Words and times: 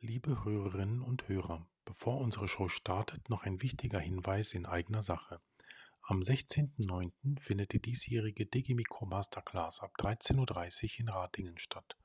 Liebe 0.00 0.44
Hörerinnen 0.44 1.02
und 1.02 1.26
Hörer, 1.26 1.66
bevor 1.84 2.18
unsere 2.20 2.46
Show 2.46 2.68
startet, 2.68 3.28
noch 3.28 3.42
ein 3.42 3.62
wichtiger 3.62 3.98
Hinweis 3.98 4.54
in 4.54 4.64
eigener 4.64 5.02
Sache. 5.02 5.40
Am 6.02 6.20
16.09. 6.20 7.40
findet 7.40 7.72
die 7.72 7.80
diesjährige 7.80 8.46
Digimikro 8.46 9.06
Masterclass 9.06 9.80
ab 9.80 9.90
13.30 9.98 10.84
Uhr 10.84 11.00
in 11.00 11.08
Ratingen 11.08 11.58
statt. 11.58 11.96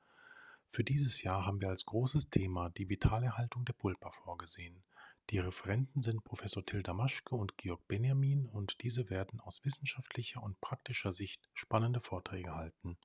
Für 0.66 0.82
dieses 0.82 1.22
Jahr 1.22 1.46
haben 1.46 1.62
wir 1.62 1.68
als 1.68 1.84
großes 1.84 2.30
Thema 2.30 2.68
die 2.70 2.88
Vitalerhaltung 2.88 3.64
der 3.64 3.74
Pulpa 3.74 4.10
vorgesehen. 4.10 4.82
Die 5.30 5.38
Referenten 5.38 6.02
sind 6.02 6.24
Professor 6.24 6.66
Tilda 6.66 6.94
Maschke 6.94 7.36
und 7.36 7.56
Georg 7.58 7.86
Benjamin 7.86 8.46
und 8.46 8.82
diese 8.82 9.08
werden 9.08 9.38
aus 9.38 9.64
wissenschaftlicher 9.64 10.42
und 10.42 10.60
praktischer 10.60 11.12
Sicht 11.12 11.48
spannende 11.54 12.00
Vorträge 12.00 12.56
halten. 12.56 12.98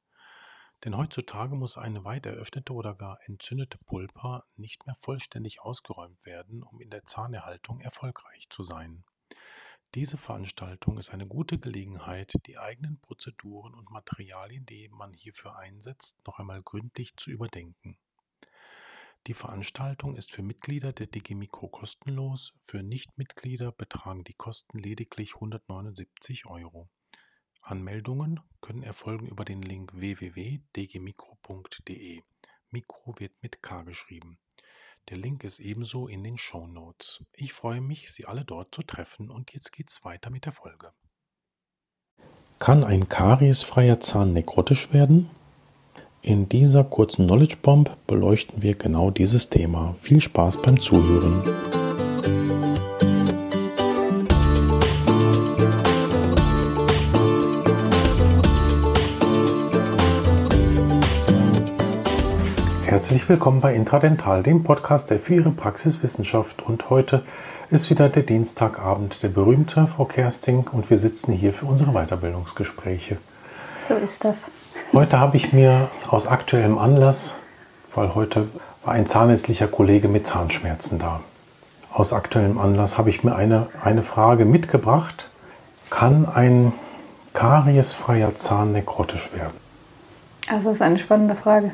Denn 0.86 0.96
heutzutage 0.96 1.56
muss 1.56 1.78
eine 1.78 2.06
weit 2.06 2.26
eröffnete 2.26 2.74
oder 2.74 2.96
gar 2.96 3.20
entzündete 3.26 3.78
Pulpa 3.80 4.46
nicht 4.56 4.86
mehr 4.86 4.96
vollständig 4.96 5.62
ausgeräumt 5.62 6.26
werden, 6.26 6.64
um 6.64 6.80
in 6.80 6.90
der 6.90 7.06
Zahnerhaltung 7.06 7.82
erfolgreich 7.82 8.48
zu 8.50 8.64
sein. 8.64 9.04
Diese 9.96 10.18
Veranstaltung 10.18 11.00
ist 11.00 11.10
eine 11.10 11.28
gute 11.28 11.58
Gelegenheit, 11.58 12.32
die 12.46 12.60
eigenen 12.60 13.00
Prozeduren 13.00 13.74
und 13.74 13.90
Materialien, 13.90 14.66
die 14.66 14.88
man 14.88 15.14
hierfür 15.14 15.58
einsetzt, 15.58 16.16
noch 16.28 16.38
einmal 16.38 16.62
gründlich 16.62 17.18
zu 17.18 17.32
überdenken. 17.32 17.98
Die 19.28 19.34
Veranstaltung 19.34 20.16
ist 20.16 20.32
für 20.32 20.44
Mitglieder 20.44 20.94
der 20.94 21.08
DG 21.08 21.36
Mikro 21.36 21.68
kostenlos, 21.68 22.54
für 22.62 22.84
Nichtmitglieder 22.84 23.72
betragen 23.72 24.24
die 24.24 24.34
Kosten 24.34 24.78
lediglich 24.78 25.36
179 25.36 26.46
Euro. 26.46 26.88
Anmeldungen 27.62 28.40
können 28.62 28.84
erfolgen 28.84 29.28
über 29.28 29.46
den 29.46 29.62
Link 29.62 29.92
www.dgmikro.de. 29.94 32.22
Mikro 32.72 33.16
wird 33.18 33.32
mit 33.42 33.64
K 33.64 33.84
geschrieben. 33.84 34.38
Der 35.10 35.18
Link 35.18 35.44
ist 35.44 35.60
ebenso 35.60 36.08
in 36.08 36.24
den 36.24 36.38
Show 36.38 36.68
Notes. 36.68 37.24
Ich 37.34 37.54
freue 37.54 37.82
mich, 37.82 38.12
Sie 38.12 38.26
alle 38.26 38.46
dort 38.46 38.76
zu 38.76 38.84
treffen 38.84 39.32
und 39.32 39.54
jetzt 39.54 39.72
geht's 39.72 40.04
weiter 40.04 40.30
mit 40.30 40.46
der 40.46 40.54
Folge. 40.54 40.92
Kann 42.60 42.84
ein 42.84 43.08
kariesfreier 43.08 44.02
Zahn 44.02 44.34
nekrotisch 44.34 44.94
werden? 44.94 45.30
In 46.22 46.50
dieser 46.50 46.84
kurzen 46.84 47.26
Knowledge 47.26 47.58
Bomb 47.62 47.96
beleuchten 48.06 48.62
wir 48.62 48.76
genau 48.76 49.10
dieses 49.10 49.50
Thema. 49.50 49.96
Viel 50.02 50.20
Spaß 50.20 50.62
beim 50.62 50.80
Zuhören. 50.80 51.42
Herzlich 63.00 63.30
willkommen 63.30 63.62
bei 63.62 63.74
Intradental, 63.74 64.44
dem 64.44 64.64
Podcast 64.64 65.10
der 65.10 65.22
für 65.22 65.36
Ihre 65.36 65.52
Praxiswissenschaft. 65.52 66.62
Und 66.62 66.90
heute 66.90 67.24
ist 67.70 67.90
wieder 67.90 68.10
der 68.10 68.24
Dienstagabend, 68.24 69.24
der 69.24 69.30
berühmte 69.30 69.88
Frau 69.88 70.04
Kersting, 70.04 70.68
und 70.70 70.90
wir 70.90 70.98
sitzen 70.98 71.32
hier 71.32 71.54
für 71.54 71.66
unsere 71.66 71.94
Weiterbildungsgespräche. 71.94 73.18
So 73.88 73.94
ist 73.94 74.26
das. 74.26 74.48
Heute 74.92 75.18
habe 75.18 75.38
ich 75.38 75.54
mir 75.54 75.90
aus 76.10 76.28
aktuellem 76.28 76.78
Anlass, 76.78 77.36
weil 77.96 78.16
heute 78.16 78.50
war 78.84 78.96
ein 78.96 79.08
zahnärztlicher 79.08 79.70
Kollege 79.70 80.10
mit 80.10 80.28
Zahnschmerzen 80.28 81.00
da. 81.00 81.22
Aus 81.94 82.12
aktuellem 82.12 82.58
Anlass 82.58 82.98
habe 82.98 83.10
ich 83.10 83.24
mir 83.24 83.34
eine, 83.34 83.68
eine 83.82 84.04
Frage 84.04 84.44
mitgebracht. 84.44 85.30
Kann 85.90 86.26
ein 86.28 86.74
kariesfreier 87.34 88.36
Zahn 88.36 88.74
nekrotisch 88.74 89.30
werden? 89.34 89.56
Das 90.50 90.66
ist 90.66 90.82
eine 90.82 91.00
spannende 91.00 91.36
Frage. 91.36 91.72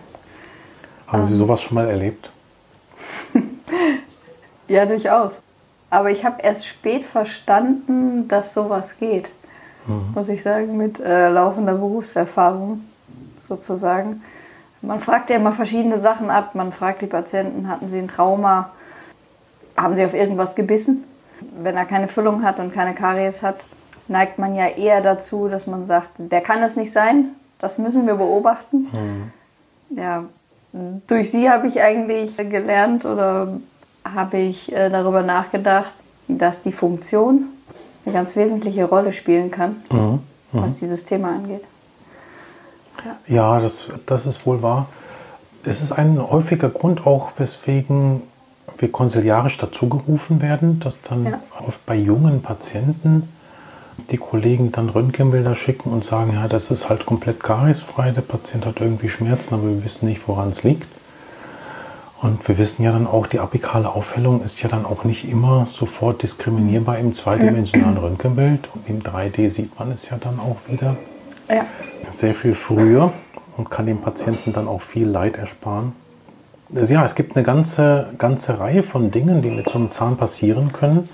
Haben 1.07 1.23
Sie 1.23 1.33
ähm. 1.33 1.39
sowas 1.39 1.61
schon 1.61 1.75
mal 1.75 1.87
erlebt? 1.87 2.29
ja, 4.67 4.85
durchaus. 4.85 5.43
Aber 5.89 6.11
ich 6.11 6.25
habe 6.25 6.41
erst 6.41 6.67
spät 6.67 7.03
verstanden, 7.03 8.27
dass 8.27 8.53
sowas 8.53 8.97
geht. 8.97 9.29
Mhm. 9.87 10.13
Muss 10.13 10.29
ich 10.29 10.41
sagen, 10.41 10.77
mit 10.77 10.99
äh, 10.99 11.29
laufender 11.29 11.73
Berufserfahrung 11.73 12.81
sozusagen. 13.39 14.23
Man 14.81 14.99
fragt 14.99 15.29
ja 15.29 15.37
immer 15.37 15.51
verschiedene 15.51 15.97
Sachen 15.97 16.29
ab. 16.29 16.55
Man 16.55 16.71
fragt 16.71 17.01
die 17.01 17.07
Patienten, 17.07 17.69
hatten 17.69 17.87
sie 17.87 17.99
ein 17.99 18.07
Trauma? 18.07 18.71
Haben 19.77 19.95
sie 19.95 20.05
auf 20.05 20.13
irgendwas 20.13 20.55
gebissen? 20.55 21.03
Wenn 21.61 21.75
er 21.75 21.85
keine 21.85 22.07
Füllung 22.07 22.43
hat 22.43 22.59
und 22.59 22.73
keine 22.73 22.93
Karies 22.93 23.43
hat, 23.43 23.65
neigt 24.07 24.39
man 24.39 24.55
ja 24.55 24.67
eher 24.67 25.01
dazu, 25.01 25.47
dass 25.47 25.67
man 25.67 25.85
sagt, 25.85 26.11
der 26.17 26.41
kann 26.41 26.61
es 26.63 26.75
nicht 26.75 26.91
sein. 26.91 27.29
Das 27.59 27.77
müssen 27.77 28.05
wir 28.05 28.15
beobachten. 28.15 28.87
Mhm. 28.91 29.97
Ja, 29.97 30.25
durch 31.07 31.31
sie 31.31 31.49
habe 31.49 31.67
ich 31.67 31.81
eigentlich 31.81 32.37
gelernt 32.37 33.05
oder 33.05 33.59
habe 34.03 34.37
ich 34.37 34.71
äh, 34.71 34.89
darüber 34.89 35.23
nachgedacht, 35.23 35.93
dass 36.27 36.61
die 36.61 36.71
Funktion 36.71 37.45
eine 38.05 38.13
ganz 38.13 38.35
wesentliche 38.35 38.85
Rolle 38.85 39.13
spielen 39.13 39.51
kann, 39.51 39.77
mhm. 39.89 39.97
Mhm. 39.97 40.19
was 40.51 40.75
dieses 40.75 41.05
Thema 41.05 41.29
angeht. 41.29 41.63
Ja, 43.27 43.35
ja 43.35 43.59
das, 43.59 43.89
das 44.05 44.25
ist 44.25 44.45
wohl 44.45 44.61
wahr. 44.61 44.87
Es 45.63 45.81
ist 45.81 45.91
ein 45.91 46.21
häufiger 46.21 46.69
Grund 46.69 47.07
auch, 47.07 47.31
weswegen 47.37 48.21
wir 48.77 48.91
konsiliarisch 48.91 49.57
dazugerufen 49.57 50.41
werden, 50.41 50.79
dass 50.79 51.01
dann 51.01 51.25
ja. 51.25 51.39
oft 51.65 51.83
bei 51.85 51.95
jungen 51.95 52.41
Patienten 52.41 53.29
die 54.11 54.17
Kollegen 54.17 54.71
dann 54.71 54.89
Röntgenbilder 54.89 55.55
schicken 55.55 55.91
und 55.91 56.03
sagen, 56.03 56.33
ja, 56.33 56.47
das 56.47 56.71
ist 56.71 56.89
halt 56.89 57.05
komplett 57.05 57.41
kariesfrei, 57.41 58.11
der 58.11 58.21
Patient 58.21 58.65
hat 58.65 58.79
irgendwie 58.79 59.09
Schmerzen, 59.09 59.53
aber 59.53 59.63
wir 59.63 59.83
wissen 59.83 60.07
nicht, 60.07 60.27
woran 60.27 60.49
es 60.49 60.63
liegt. 60.63 60.87
Und 62.21 62.47
wir 62.47 62.57
wissen 62.57 62.83
ja 62.83 62.91
dann 62.91 63.07
auch, 63.07 63.27
die 63.27 63.39
apikale 63.39 63.89
Aufhellung 63.89 64.41
ist 64.41 64.61
ja 64.61 64.69
dann 64.69 64.85
auch 64.85 65.03
nicht 65.03 65.29
immer 65.29 65.67
sofort 65.69 66.23
diskriminierbar 66.23 66.97
im 66.97 67.13
zweidimensionalen 67.13 67.97
Röntgenbild. 67.97 68.69
Und 68.73 68.89
im 68.89 69.03
3D 69.03 69.49
sieht 69.49 69.77
man 69.77 69.91
es 69.91 70.09
ja 70.09 70.17
dann 70.17 70.39
auch 70.39 70.57
wieder 70.67 70.95
ja. 71.49 71.65
sehr 72.11 72.33
viel 72.33 72.53
früher 72.53 73.13
und 73.57 73.69
kann 73.69 73.85
dem 73.85 74.01
Patienten 74.01 74.53
dann 74.53 74.67
auch 74.67 74.81
viel 74.81 75.07
Leid 75.07 75.37
ersparen. 75.37 75.93
Also 76.73 76.93
ja, 76.93 77.03
es 77.03 77.15
gibt 77.15 77.35
eine 77.35 77.45
ganze, 77.45 78.09
ganze 78.17 78.59
Reihe 78.59 78.81
von 78.81 79.11
Dingen, 79.11 79.41
die 79.41 79.51
mit 79.51 79.69
so 79.69 79.77
einem 79.77 79.89
Zahn 79.89 80.17
passieren 80.17 80.73
können, 80.73 81.07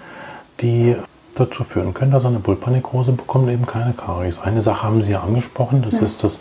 die 0.61 0.95
dazu 1.41 1.63
führen 1.63 1.93
können, 1.93 2.11
dass 2.11 2.23
er 2.23 2.29
eine 2.29 2.39
Pulpernekrose 2.39 3.11
bekommt, 3.11 3.49
eben 3.49 3.65
keine 3.65 3.93
Karies. 3.93 4.39
Eine 4.39 4.61
Sache 4.61 4.83
haben 4.83 5.01
Sie 5.01 5.11
ja 5.11 5.21
angesprochen, 5.21 5.81
das 5.81 5.99
ja. 5.99 6.05
ist 6.05 6.23
das 6.23 6.39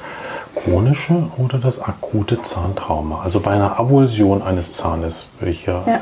chronische 0.54 1.24
oder 1.38 1.58
das 1.58 1.80
akute 1.80 2.42
Zahntrauma. 2.42 3.22
Also 3.22 3.40
bei 3.40 3.52
einer 3.52 3.78
Avulsion 3.78 4.42
eines 4.42 4.76
Zahnes, 4.76 5.30
welcher 5.40 5.82
ja. 5.86 6.00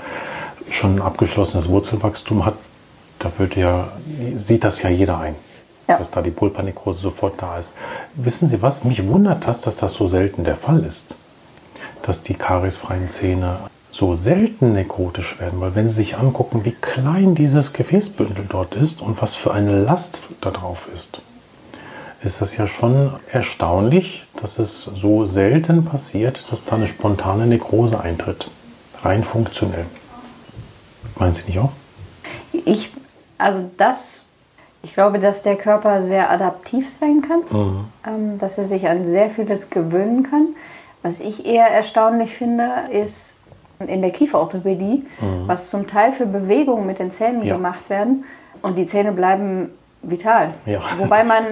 schon 0.70 0.96
ein 0.96 1.02
abgeschlossenes 1.02 1.68
Wurzelwachstum 1.68 2.44
hat, 2.44 2.54
da 3.18 3.30
wird 3.38 3.56
ja, 3.56 3.88
sieht 4.36 4.64
das 4.64 4.82
ja 4.82 4.90
jeder 4.90 5.18
ein, 5.18 5.34
ja. 5.88 5.98
dass 5.98 6.10
da 6.10 6.22
die 6.22 6.30
Pulpernekrose 6.30 7.00
sofort 7.00 7.40
da 7.40 7.58
ist. 7.58 7.74
Wissen 8.14 8.48
Sie 8.48 8.62
was? 8.62 8.84
Mich 8.84 9.06
wundert 9.06 9.46
das, 9.46 9.60
dass 9.60 9.76
das 9.76 9.94
so 9.94 10.08
selten 10.08 10.44
der 10.44 10.56
Fall 10.56 10.84
ist, 10.84 11.14
dass 12.02 12.22
die 12.22 12.34
kariesfreien 12.34 13.08
Zähne 13.08 13.58
so 13.98 14.14
selten 14.14 14.74
nekrotisch 14.74 15.40
werden, 15.40 15.60
weil 15.60 15.74
wenn 15.74 15.88
Sie 15.88 15.96
sich 15.96 16.18
angucken, 16.18 16.64
wie 16.64 16.70
klein 16.70 17.34
dieses 17.34 17.72
Gefäßbündel 17.72 18.46
dort 18.48 18.76
ist 18.76 19.02
und 19.02 19.20
was 19.20 19.34
für 19.34 19.52
eine 19.52 19.82
Last 19.82 20.28
da 20.40 20.52
drauf 20.52 20.88
ist, 20.94 21.20
ist 22.22 22.40
das 22.40 22.56
ja 22.56 22.68
schon 22.68 23.14
erstaunlich, 23.32 24.24
dass 24.40 24.60
es 24.60 24.84
so 24.84 25.26
selten 25.26 25.84
passiert, 25.84 26.46
dass 26.52 26.64
da 26.64 26.76
eine 26.76 26.86
spontane 26.86 27.46
Nekrose 27.46 28.00
eintritt. 28.00 28.48
Rein 29.02 29.24
funktionell. 29.24 29.86
Meinen 31.16 31.34
Sie 31.34 31.42
nicht 31.46 31.58
auch? 31.58 31.72
Ich, 32.52 32.92
also 33.36 33.68
das, 33.78 34.26
ich 34.84 34.94
glaube, 34.94 35.18
dass 35.18 35.42
der 35.42 35.56
Körper 35.56 36.02
sehr 36.02 36.30
adaptiv 36.30 36.88
sein 36.88 37.20
kann, 37.22 37.40
mhm. 37.50 37.84
ähm, 38.06 38.38
dass 38.38 38.58
er 38.58 38.64
sich 38.64 38.86
an 38.86 39.04
sehr 39.04 39.28
vieles 39.28 39.70
gewöhnen 39.70 40.22
kann. 40.22 40.54
Was 41.02 41.18
ich 41.18 41.46
eher 41.46 41.66
erstaunlich 41.66 42.32
finde, 42.32 42.68
ist, 42.92 43.37
in 43.86 44.02
der 44.02 44.10
Kieferorthopädie, 44.10 45.06
mhm. 45.20 45.46
was 45.46 45.70
zum 45.70 45.86
Teil 45.86 46.12
für 46.12 46.26
Bewegungen 46.26 46.86
mit 46.86 46.98
den 46.98 47.10
Zähnen 47.10 47.44
ja. 47.44 47.54
gemacht 47.54 47.88
werden 47.90 48.24
und 48.62 48.78
die 48.78 48.86
Zähne 48.86 49.12
bleiben 49.12 49.70
vital. 50.02 50.54
Ja. 50.66 50.82
Wobei 50.98 51.24
man 51.24 51.44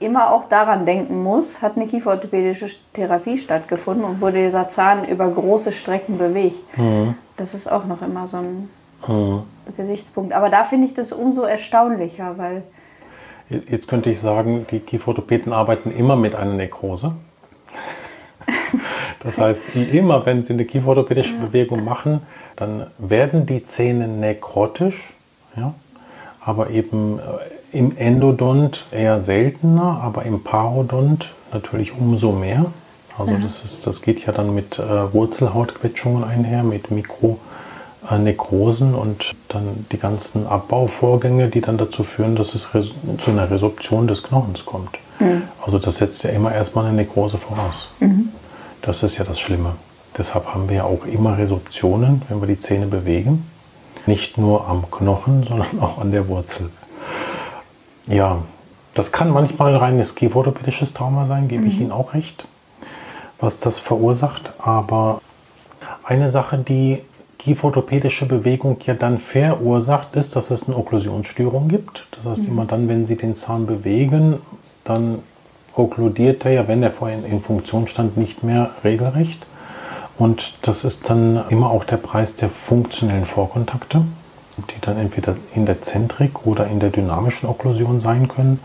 immer 0.00 0.32
auch 0.32 0.48
daran 0.48 0.84
denken 0.84 1.22
muss, 1.22 1.62
hat 1.62 1.76
eine 1.76 1.86
kieferorthopädische 1.86 2.66
Therapie 2.92 3.38
stattgefunden 3.38 4.04
und 4.04 4.20
wurde 4.20 4.42
dieser 4.42 4.68
Zahn 4.68 5.06
über 5.06 5.28
große 5.28 5.72
Strecken 5.72 6.18
bewegt. 6.18 6.60
Mhm. 6.76 7.14
Das 7.36 7.54
ist 7.54 7.70
auch 7.70 7.84
noch 7.84 8.02
immer 8.02 8.26
so 8.26 8.38
ein 8.38 8.68
mhm. 9.06 9.42
Gesichtspunkt. 9.76 10.32
Aber 10.32 10.48
da 10.48 10.64
finde 10.64 10.86
ich 10.86 10.94
das 10.94 11.12
umso 11.12 11.42
erstaunlicher, 11.42 12.36
weil 12.36 12.62
Jetzt 13.68 13.88
könnte 13.88 14.08
ich 14.08 14.18
sagen, 14.18 14.66
die 14.70 14.80
Kieferorthopäden 14.80 15.52
arbeiten 15.52 15.90
immer 15.90 16.16
mit 16.16 16.34
einer 16.34 16.54
Nekrose. 16.54 17.12
Das 19.22 19.38
heißt, 19.38 19.76
immer 19.76 20.26
wenn 20.26 20.44
Sie 20.44 20.52
eine 20.52 20.64
kieferorthopädische 20.64 21.34
Bewegung 21.34 21.84
machen, 21.84 22.20
dann 22.56 22.86
werden 22.98 23.46
die 23.46 23.64
Zähne 23.64 24.08
nekrotisch, 24.08 25.14
ja? 25.56 25.74
aber 26.44 26.70
eben 26.70 27.18
äh, 27.18 27.76
im 27.76 27.96
Endodont 27.96 28.84
eher 28.90 29.22
seltener, 29.22 30.00
aber 30.02 30.24
im 30.24 30.42
Parodont 30.42 31.30
natürlich 31.52 31.96
umso 31.96 32.32
mehr. 32.32 32.66
Also 33.18 33.36
das, 33.42 33.64
ist, 33.64 33.86
das 33.86 34.02
geht 34.02 34.26
ja 34.26 34.32
dann 34.32 34.54
mit 34.54 34.78
äh, 34.78 35.12
Wurzelhautquetschungen 35.12 36.24
einher, 36.24 36.62
mit 36.62 36.90
Mikronekrosen 36.90 38.94
und 38.94 39.34
dann 39.48 39.84
die 39.92 39.98
ganzen 39.98 40.46
Abbauvorgänge, 40.46 41.48
die 41.48 41.60
dann 41.60 41.76
dazu 41.76 42.04
führen, 42.04 42.36
dass 42.36 42.54
es 42.54 42.70
zu 42.72 43.30
einer 43.30 43.50
Resorption 43.50 44.06
des 44.06 44.22
Knochens 44.22 44.64
kommt. 44.64 44.92
Mhm. 45.20 45.42
Also 45.64 45.78
das 45.78 45.96
setzt 45.96 46.24
ja 46.24 46.30
immer 46.30 46.54
erstmal 46.54 46.86
eine 46.86 46.96
Nekrose 46.96 47.36
voraus. 47.36 47.90
Mhm. 48.00 48.30
Das 48.82 49.04
ist 49.04 49.16
ja 49.16 49.24
das 49.24 49.38
Schlimme. 49.38 49.76
Deshalb 50.18 50.52
haben 50.52 50.68
wir 50.68 50.76
ja 50.76 50.84
auch 50.84 51.06
immer 51.06 51.38
Resorptionen, 51.38 52.22
wenn 52.28 52.40
wir 52.40 52.48
die 52.48 52.58
Zähne 52.58 52.86
bewegen. 52.86 53.48
Nicht 54.06 54.36
nur 54.38 54.66
am 54.68 54.90
Knochen, 54.90 55.44
sondern 55.48 55.80
auch 55.80 55.98
an 55.98 56.10
der 56.10 56.28
Wurzel. 56.28 56.70
Ja, 58.06 58.42
das 58.94 59.12
kann 59.12 59.30
manchmal 59.30 59.74
reines 59.76 60.16
kieferorthopädisches 60.16 60.92
Trauma 60.92 61.26
sein, 61.26 61.48
gebe 61.48 61.62
mhm. 61.62 61.68
ich 61.68 61.80
Ihnen 61.80 61.92
auch 61.92 62.12
recht, 62.14 62.44
was 63.40 63.60
das 63.60 63.78
verursacht. 63.78 64.52
Aber 64.58 65.22
eine 66.04 66.28
Sache, 66.28 66.58
die 66.58 66.98
kieferorthopädische 67.38 68.26
Bewegung 68.26 68.78
ja 68.84 68.94
dann 68.94 69.18
verursacht, 69.18 70.16
ist, 70.16 70.34
dass 70.34 70.50
es 70.50 70.66
eine 70.66 70.76
Okklusionsstörung 70.76 71.68
gibt. 71.68 72.06
Das 72.16 72.24
heißt, 72.24 72.42
mhm. 72.42 72.48
immer 72.48 72.64
dann, 72.66 72.88
wenn 72.88 73.06
Sie 73.06 73.16
den 73.16 73.34
Zahn 73.36 73.66
bewegen, 73.66 74.40
dann 74.84 75.20
okkludiert 75.74 76.44
er 76.44 76.52
ja, 76.52 76.68
wenn 76.68 76.82
er 76.82 76.90
vorhin 76.90 77.24
in 77.24 77.40
Funktion 77.40 77.88
stand, 77.88 78.16
nicht 78.16 78.42
mehr 78.42 78.70
regelrecht. 78.84 79.46
Und 80.18 80.54
das 80.62 80.84
ist 80.84 81.08
dann 81.08 81.42
immer 81.48 81.70
auch 81.70 81.84
der 81.84 81.96
Preis 81.96 82.36
der 82.36 82.48
funktionellen 82.48 83.24
Vorkontakte, 83.24 84.02
die 84.58 84.80
dann 84.80 84.98
entweder 84.98 85.36
in 85.54 85.66
der 85.66 85.82
Zentrik 85.82 86.46
oder 86.46 86.66
in 86.66 86.80
der 86.80 86.90
dynamischen 86.90 87.48
Okklusion 87.48 88.00
sein 88.00 88.28
können. 88.28 88.60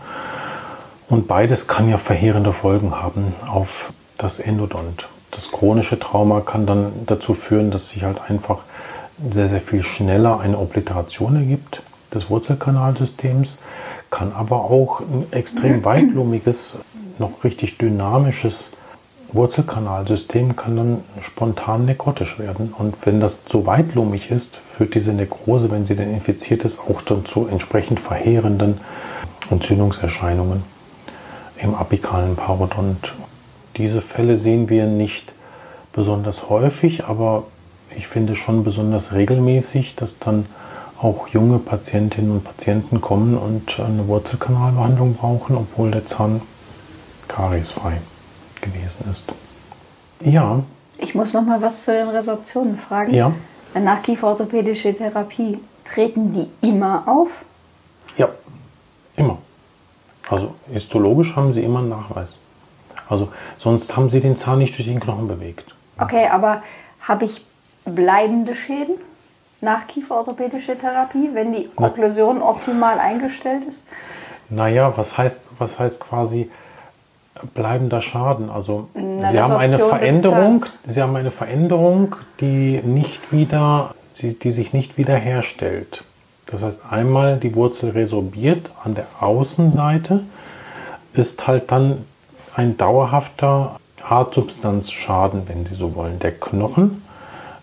Und 1.08 1.26
beides 1.26 1.66
kann 1.66 1.88
ja 1.88 1.96
verheerende 1.96 2.52
Folgen 2.52 2.94
haben 2.94 3.34
auf 3.50 3.92
das 4.18 4.40
Endodont. 4.40 5.08
Das 5.30 5.50
chronische 5.50 5.98
Trauma 5.98 6.40
kann 6.40 6.66
dann 6.66 6.92
dazu 7.06 7.32
führen, 7.32 7.70
dass 7.70 7.90
sich 7.90 8.04
halt 8.04 8.20
einfach 8.28 8.60
sehr, 9.30 9.48
sehr 9.48 9.60
viel 9.60 9.82
schneller 9.82 10.40
eine 10.40 10.58
Obliteration 10.58 11.36
ergibt 11.36 11.82
des 12.14 12.30
Wurzelkanalsystems, 12.30 13.58
kann 14.10 14.32
aber 14.32 14.64
auch 14.64 15.00
ein 15.00 15.26
extrem 15.32 15.84
weitlumiges, 15.84 16.78
noch 17.18 17.44
richtig 17.44 17.78
dynamisches 17.78 18.70
Wurzelkanalsystem 19.32 20.56
kann 20.56 20.76
dann 20.76 21.04
spontan 21.22 21.84
nekrotisch 21.84 22.38
werden. 22.38 22.74
Und 22.76 22.94
wenn 23.04 23.20
das 23.20 23.40
so 23.46 23.66
weitlumig 23.66 24.30
ist, 24.30 24.58
führt 24.76 24.94
diese 24.94 25.12
Nekrose, 25.12 25.70
wenn 25.70 25.84
sie 25.84 25.96
dann 25.96 26.10
infiziert 26.10 26.64
ist, 26.64 26.80
auch 26.80 27.02
dann 27.02 27.26
zu 27.26 27.46
entsprechend 27.46 28.00
verheerenden 28.00 28.80
Entzündungserscheinungen 29.50 30.62
im 31.62 31.74
apikalen 31.74 32.36
Parodont. 32.36 33.14
Diese 33.76 34.00
Fälle 34.00 34.36
sehen 34.36 34.68
wir 34.70 34.86
nicht 34.86 35.32
besonders 35.92 36.48
häufig, 36.48 37.04
aber 37.04 37.44
ich 37.96 38.08
finde 38.08 38.36
schon 38.36 38.64
besonders 38.64 39.12
regelmäßig, 39.12 39.94
dass 39.96 40.18
dann 40.18 40.46
auch 41.00 41.28
junge 41.28 41.58
Patientinnen 41.58 42.30
und 42.30 42.44
Patienten 42.44 43.00
kommen 43.00 43.36
und 43.36 43.78
eine 43.78 44.08
Wurzelkanalbehandlung 44.08 45.14
brauchen, 45.14 45.56
obwohl 45.56 45.90
der 45.90 46.06
Zahn 46.06 46.42
kariesfrei 47.28 48.00
gewesen 48.60 49.08
ist. 49.10 49.32
Ja. 50.20 50.62
Ich 50.98 51.14
muss 51.14 51.32
noch 51.32 51.42
mal 51.42 51.62
was 51.62 51.84
zu 51.84 51.92
den 51.92 52.08
Resorptionen 52.08 52.76
fragen. 52.76 53.14
Ja. 53.14 53.32
Nachkieferorthopädische 53.74 54.94
Therapie, 54.94 55.60
treten 55.84 56.32
die 56.32 56.66
immer 56.66 57.04
auf? 57.06 57.30
Ja, 58.16 58.28
immer. 59.16 59.38
Also 60.28 60.54
histologisch 60.70 61.36
haben 61.36 61.52
sie 61.52 61.62
immer 61.62 61.78
einen 61.78 61.90
Nachweis. 61.90 62.38
Also 63.08 63.28
sonst 63.58 63.96
haben 63.96 64.10
sie 64.10 64.20
den 64.20 64.36
Zahn 64.36 64.58
nicht 64.58 64.76
durch 64.76 64.88
den 64.88 65.00
Knochen 65.00 65.28
bewegt. 65.28 65.74
Okay, 65.98 66.26
aber 66.26 66.62
habe 67.00 67.24
ich 67.24 67.44
bleibende 67.84 68.54
Schäden 68.54 68.96
nach 69.60 69.86
kieferorthopädische 69.86 70.76
Therapie, 70.76 71.30
wenn 71.32 71.52
die 71.52 71.70
Okklusion 71.76 72.42
optimal 72.42 72.98
eingestellt 72.98 73.64
ist? 73.64 73.82
Naja, 74.50 74.92
was 74.96 75.16
heißt, 75.16 75.50
was 75.58 75.78
heißt 75.78 76.00
quasi 76.00 76.50
bleibender 77.54 78.00
Schaden? 78.00 78.50
Also 78.50 78.88
Na, 78.94 79.30
Sie 79.30 79.40
haben 79.40 79.56
eine 79.56 79.78
Veränderung, 79.78 80.64
Sie 80.84 81.02
haben 81.02 81.16
eine 81.16 81.30
Veränderung, 81.30 82.16
die 82.40 82.80
nicht 82.84 83.32
wieder, 83.32 83.94
die 84.20 84.50
sich 84.50 84.72
nicht 84.72 84.98
wiederherstellt. 84.98 86.04
Das 86.46 86.62
heißt, 86.62 86.82
einmal 86.90 87.36
die 87.36 87.54
Wurzel 87.54 87.90
resorbiert 87.90 88.70
an 88.82 88.94
der 88.94 89.06
Außenseite, 89.20 90.20
ist 91.12 91.46
halt 91.46 91.70
dann 91.70 92.04
ein 92.54 92.76
dauerhafter 92.76 93.76
Hartsubstanzschaden, 94.02 95.42
wenn 95.46 95.66
Sie 95.66 95.74
so 95.74 95.94
wollen. 95.94 96.18
Der 96.20 96.32
Knochen 96.32 97.02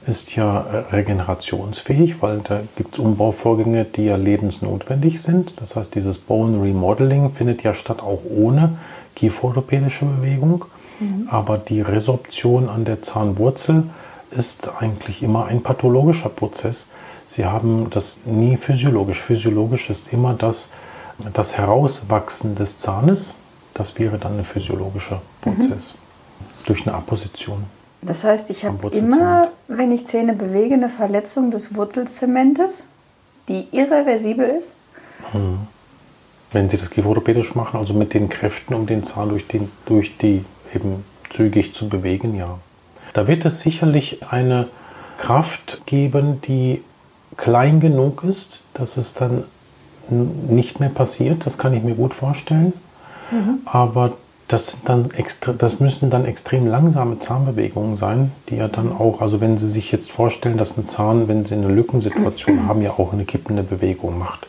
ist 0.05 0.35
ja 0.35 0.65
regenerationsfähig, 0.91 2.21
weil 2.21 2.39
da 2.39 2.61
gibt 2.75 2.93
es 2.93 2.99
Umbauvorgänge, 2.99 3.85
die 3.85 4.05
ja 4.05 4.15
lebensnotwendig 4.15 5.21
sind. 5.21 5.59
Das 5.59 5.75
heißt, 5.75 5.95
dieses 5.95 6.19
Bone 6.19 6.61
Remodeling 6.61 7.31
findet 7.31 7.63
ja 7.63 7.73
statt 7.73 8.01
auch 8.01 8.21
ohne 8.29 8.77
kieferorthopädische 9.15 10.05
Bewegung. 10.05 10.65
Mhm. 10.99 11.27
Aber 11.29 11.57
die 11.57 11.81
Resorption 11.81 12.69
an 12.69 12.85
der 12.85 13.01
Zahnwurzel 13.01 13.83
ist 14.31 14.69
eigentlich 14.79 15.23
immer 15.23 15.45
ein 15.45 15.61
pathologischer 15.61 16.29
Prozess. 16.29 16.87
Sie 17.25 17.45
haben 17.45 17.89
das 17.89 18.19
nie 18.25 18.57
physiologisch. 18.57 19.21
Physiologisch 19.21 19.89
ist 19.89 20.13
immer 20.13 20.33
das, 20.33 20.69
das 21.33 21.57
Herauswachsen 21.57 22.55
des 22.55 22.77
Zahnes. 22.77 23.33
Das 23.73 23.97
wäre 23.97 24.17
dann 24.17 24.37
ein 24.37 24.45
physiologischer 24.45 25.21
Prozess 25.41 25.93
mhm. 25.93 26.65
durch 26.67 26.87
eine 26.87 26.95
Apposition. 26.95 27.63
Das 28.01 28.23
heißt, 28.23 28.51
ich 28.51 28.65
habe 28.65 28.89
immer, 28.89 29.49
wenn 29.67 29.91
ich 29.91 30.05
Zähne 30.05 30.33
bewege, 30.33 30.75
eine 30.75 30.89
Verletzung 30.89 31.49
des 31.49 31.75
Wurzelzementes, 31.75 32.83
die 33.47 33.67
irreversibel 33.71 34.45
ist. 34.59 34.71
Mhm 35.33 35.67
wenn 36.55 36.69
Sie 36.69 36.77
das 36.77 36.89
kieferorthopädisch 36.89 37.53
machen, 37.53 37.77
also 37.77 37.93
mit 37.93 38.13
den 38.13 38.29
Kräften, 38.29 38.73
um 38.73 38.87
den 38.87 39.03
Zahn 39.03 39.29
durch 39.29 39.45
die, 39.45 39.67
durch 39.85 40.17
die 40.17 40.45
eben 40.73 41.03
zügig 41.29 41.73
zu 41.75 41.89
bewegen, 41.89 42.35
ja. 42.35 42.57
Da 43.13 43.27
wird 43.27 43.45
es 43.45 43.59
sicherlich 43.59 44.23
eine 44.29 44.67
Kraft 45.17 45.83
geben, 45.85 46.41
die 46.41 46.81
klein 47.37 47.79
genug 47.81 48.23
ist, 48.23 48.63
dass 48.73 48.97
es 48.97 49.13
dann 49.13 49.43
nicht 50.09 50.79
mehr 50.79 50.89
passiert. 50.89 51.45
Das 51.45 51.57
kann 51.57 51.73
ich 51.73 51.83
mir 51.83 51.95
gut 51.95 52.13
vorstellen. 52.13 52.73
Mhm. 53.31 53.59
Aber 53.65 54.13
das, 54.47 54.83
dann 54.85 55.11
extra, 55.11 55.53
das 55.53 55.79
müssen 55.79 56.09
dann 56.09 56.25
extrem 56.25 56.67
langsame 56.67 57.19
Zahnbewegungen 57.19 57.97
sein, 57.97 58.31
die 58.49 58.57
ja 58.57 58.67
dann 58.67 58.91
auch, 58.91 59.21
also 59.21 59.41
wenn 59.41 59.57
Sie 59.57 59.67
sich 59.67 59.91
jetzt 59.91 60.11
vorstellen, 60.11 60.57
dass 60.57 60.77
ein 60.77 60.85
Zahn, 60.85 61.27
wenn 61.27 61.45
Sie 61.45 61.55
eine 61.55 61.67
Lückensituation 61.67 62.65
haben, 62.67 62.81
ja 62.81 62.91
auch 62.91 63.11
eine 63.11 63.25
kippende 63.25 63.63
Bewegung 63.63 64.17
macht 64.19 64.47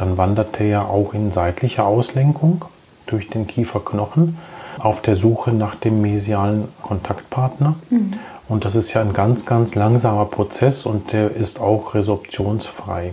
dann 0.00 0.16
wandert 0.16 0.58
er 0.58 0.66
ja 0.66 0.82
auch 0.82 1.12
in 1.12 1.30
seitliche 1.30 1.84
Auslenkung 1.84 2.64
durch 3.04 3.28
den 3.28 3.46
Kieferknochen 3.46 4.38
auf 4.78 5.02
der 5.02 5.14
Suche 5.14 5.52
nach 5.52 5.74
dem 5.74 6.00
mesialen 6.00 6.68
Kontaktpartner. 6.80 7.74
Mhm. 7.90 8.14
Und 8.48 8.64
das 8.64 8.76
ist 8.76 8.94
ja 8.94 9.02
ein 9.02 9.12
ganz, 9.12 9.44
ganz 9.44 9.74
langsamer 9.74 10.24
Prozess 10.24 10.86
und 10.86 11.12
der 11.12 11.36
ist 11.36 11.60
auch 11.60 11.94
resorptionsfrei. 11.94 13.12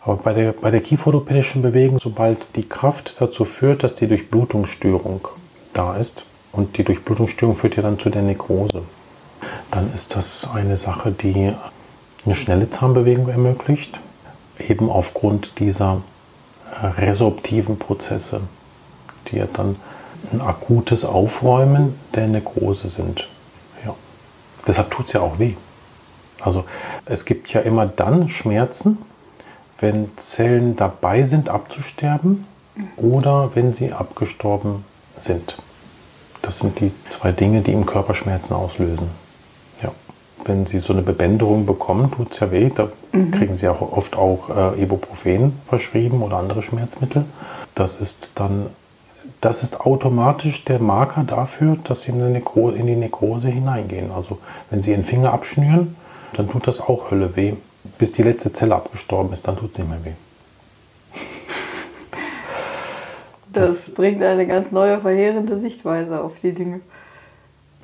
Aber 0.00 0.16
bei 0.16 0.32
der, 0.32 0.52
bei 0.52 0.70
der 0.70 0.80
kieferorthopädischen 0.80 1.60
Bewegung, 1.60 1.98
sobald 1.98 2.56
die 2.56 2.66
Kraft 2.66 3.16
dazu 3.20 3.44
führt, 3.44 3.82
dass 3.82 3.94
die 3.94 4.06
Durchblutungsstörung 4.06 5.28
da 5.74 5.96
ist, 5.96 6.24
und 6.52 6.78
die 6.78 6.84
Durchblutungsstörung 6.84 7.56
führt 7.56 7.76
ja 7.76 7.82
dann 7.82 7.98
zu 7.98 8.08
der 8.08 8.22
Nekrose, 8.22 8.82
dann 9.70 9.92
ist 9.92 10.16
das 10.16 10.48
eine 10.54 10.76
Sache, 10.78 11.10
die 11.10 11.52
eine 12.24 12.34
schnelle 12.34 12.70
Zahnbewegung 12.70 13.28
ermöglicht 13.28 13.98
eben 14.70 14.90
aufgrund 14.90 15.58
dieser 15.58 16.02
äh, 16.82 16.86
resorptiven 16.86 17.78
Prozesse, 17.78 18.40
die 19.28 19.36
ja 19.36 19.46
dann 19.52 19.76
ein 20.32 20.40
akutes 20.40 21.04
Aufräumen 21.04 21.98
der 22.14 22.26
Nekrose 22.28 22.88
sind. 22.88 23.28
Ja. 23.84 23.94
Deshalb 24.66 24.90
tut 24.90 25.06
es 25.06 25.12
ja 25.12 25.20
auch 25.20 25.38
weh. 25.38 25.54
Also 26.40 26.64
es 27.06 27.24
gibt 27.24 27.52
ja 27.52 27.60
immer 27.60 27.86
dann 27.86 28.28
Schmerzen, 28.28 28.98
wenn 29.80 30.10
Zellen 30.16 30.76
dabei 30.76 31.22
sind 31.22 31.48
abzusterben 31.48 32.46
oder 32.96 33.50
wenn 33.54 33.74
sie 33.74 33.92
abgestorben 33.92 34.84
sind. 35.16 35.56
Das 36.42 36.58
sind 36.58 36.80
die 36.80 36.92
zwei 37.08 37.32
Dinge, 37.32 37.62
die 37.62 37.72
im 37.72 37.86
Körper 37.86 38.14
Schmerzen 38.14 38.54
auslösen 38.54 39.23
wenn 40.46 40.66
sie 40.66 40.78
so 40.78 40.92
eine 40.92 41.02
Bebänderung 41.02 41.66
bekommen, 41.66 42.10
tut 42.10 42.32
es 42.32 42.40
ja 42.40 42.50
weh. 42.50 42.70
Da 42.74 42.88
mhm. 43.12 43.30
kriegen 43.30 43.54
sie 43.54 43.68
auch 43.68 43.80
oft 43.80 44.16
auch 44.16 44.74
äh, 44.74 44.82
Ibuprofen 44.82 45.52
verschrieben 45.68 46.22
oder 46.22 46.36
andere 46.38 46.62
Schmerzmittel. 46.62 47.24
Das 47.74 48.00
ist 48.00 48.32
dann, 48.34 48.66
das 49.40 49.62
ist 49.62 49.80
automatisch 49.80 50.64
der 50.64 50.78
Marker 50.78 51.24
dafür, 51.24 51.76
dass 51.84 52.02
sie 52.02 52.12
in, 52.12 52.20
in 52.20 52.86
die 52.86 52.96
Nekrose 52.96 53.48
hineingehen. 53.48 54.10
Also 54.10 54.38
wenn 54.70 54.82
sie 54.82 54.92
ihren 54.92 55.04
Finger 55.04 55.32
abschnüren, 55.32 55.96
dann 56.34 56.48
tut 56.48 56.66
das 56.66 56.80
auch 56.80 57.10
Hölle 57.10 57.36
weh. 57.36 57.54
Bis 57.98 58.12
die 58.12 58.22
letzte 58.22 58.52
Zelle 58.52 58.74
abgestorben 58.74 59.32
ist, 59.32 59.46
dann 59.46 59.56
tut 59.56 59.72
es 59.72 59.78
nicht 59.78 59.88
mehr 59.88 60.04
weh. 60.04 60.12
Das, 63.52 63.86
das 63.86 63.94
bringt 63.94 64.22
eine 64.22 64.46
ganz 64.46 64.72
neue, 64.72 65.00
verheerende 65.00 65.56
Sichtweise 65.56 66.22
auf 66.22 66.38
die 66.40 66.52
Dinge. 66.52 66.80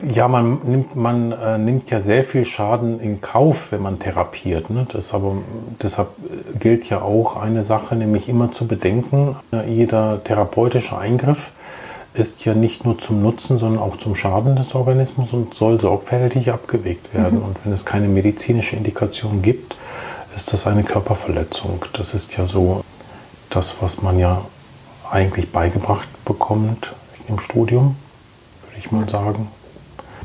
Ja, 0.02 0.28
man 0.28 0.59
nimmt, 0.64 0.97
man 0.97 1.33
äh, 1.33 1.59
nimmt 1.59 1.90
ja 1.90 2.00
sehr 2.00 2.25
viel 2.25 2.45
Schaden 2.45 3.00
in 3.00 3.21
Kauf, 3.21 3.73
wenn 3.73 3.83
man 3.83 3.99
therapiert. 3.99 4.71
Ne? 4.71 4.87
Das 4.92 5.12
aber, 5.12 5.37
deshalb 5.83 6.09
gilt 6.59 6.88
ja 6.88 7.02
auch 7.02 7.37
eine 7.37 7.62
Sache, 7.62 7.97
nämlich 7.97 8.28
immer 8.28 8.52
zu 8.52 8.66
bedenken, 8.66 9.37
jeder 9.66 10.23
therapeutische 10.25 10.97
Eingriff 10.97 11.50
ist 12.12 12.45
ja 12.45 12.54
nicht 12.54 12.85
nur 12.85 12.99
zum 12.99 13.23
Nutzen, 13.23 13.59
sondern 13.59 13.83
auch 13.83 13.97
zum 13.97 14.16
Schaden 14.16 14.57
des 14.57 14.75
Organismus 14.75 15.33
und 15.33 15.54
soll 15.54 15.80
sorgfältig 15.80 16.50
abgewegt 16.50 17.14
werden. 17.14 17.38
Mhm. 17.38 17.45
Und 17.45 17.57
wenn 17.64 17.73
es 17.73 17.85
keine 17.85 18.09
medizinische 18.09 18.76
Indikation 18.76 19.42
gibt, 19.42 19.76
ist 20.35 20.52
das 20.52 20.66
eine 20.66 20.83
Körperverletzung. 20.83 21.85
Das 21.92 22.14
ist 22.14 22.37
ja 22.37 22.47
so 22.47 22.85
das, 23.49 23.76
was 23.80 24.02
man 24.02 24.19
ja 24.19 24.42
eigentlich 25.11 25.50
beigebracht 25.50 26.09
bekommt 26.25 26.92
im 27.28 27.38
Studium, 27.38 27.97
würde 28.62 28.78
ich 28.78 28.90
mal 28.90 29.09
sagen. 29.09 29.49